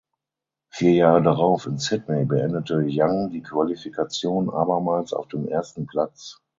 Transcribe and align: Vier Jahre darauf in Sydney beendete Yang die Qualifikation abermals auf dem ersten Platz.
Vier 0.71 0.93
Jahre 0.95 1.21
darauf 1.21 1.67
in 1.67 1.77
Sydney 1.77 2.25
beendete 2.25 2.81
Yang 2.81 3.29
die 3.29 3.43
Qualifikation 3.43 4.49
abermals 4.49 5.13
auf 5.13 5.27
dem 5.27 5.47
ersten 5.47 5.85
Platz. 5.85 6.41